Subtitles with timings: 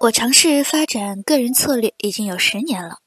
[0.00, 3.00] 我尝试发展个人策略已经有十年了。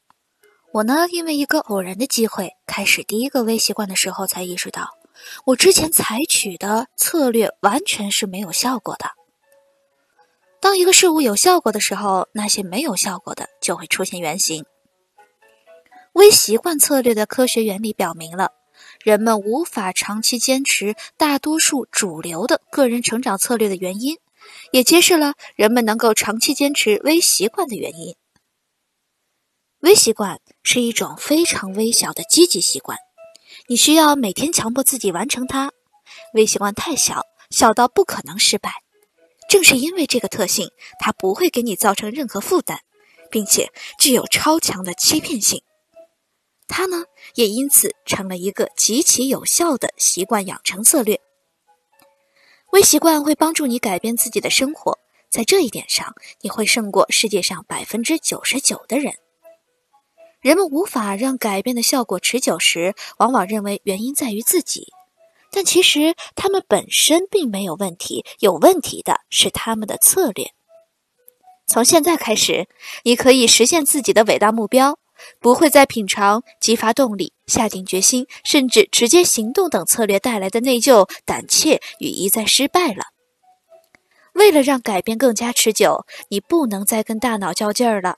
[0.72, 4.90] 我呢，因为一个偶然的机会，开始第一个微习惯的时候，才意识到
[5.46, 9.10] 我之前采取的策略完全是没有效果的。
[10.60, 14.64] 当一个事物有效果的时候，那些没有效果的就会出现原型。
[16.12, 18.52] 微习惯策略的科学原理表明了，
[19.02, 24.16] 人们无法长期坚持大多数主流的个人成长策略的原因。
[24.72, 28.16] 也揭示了人们能够长期坚持微习惯的原因。
[29.80, 32.98] 微习惯是一种非常微小的积极习惯，
[33.66, 35.72] 你需要每天强迫自己完成它。
[36.32, 38.72] 微习惯太小，小到不可能失败。
[39.48, 42.80] 正是因为这个特性，它不会给你造成任何负担，
[43.30, 45.62] 并且具有超强的欺骗性。
[46.66, 51.20] 它呢，也因此成了一个极其有效的习惯养成策略。
[52.72, 54.98] 微习惯会帮助你改变自己的生活，
[55.30, 59.14] 在这一点上，你会胜过世界上百分之九十九的人。
[60.40, 64.88] 人们无法让改变的效果持久时，往往认为原因在于自己，
[65.50, 70.50] 但其实他们本身并没有问题，有问题的是他们的策略。
[71.66, 72.68] 从现在开始，
[73.04, 74.98] 你可以实现自己的伟大目标。
[75.40, 83.06] 不会再品尝激发动力、下定决心，甚至直接行动等策略带来的内疚、胆怯与一再失败了。
[84.32, 88.16] 为了让改变更加持久，你不能再跟大脑较劲儿了。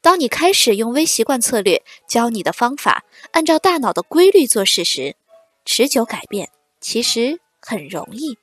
[0.00, 5.16] 当你开始用微习惯策略教你的方法，按照大脑的规律做事时，
[5.64, 6.48] 持久改变
[6.80, 8.38] 其实很容易。